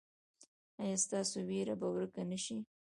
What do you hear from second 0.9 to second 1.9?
ستاسو ویره به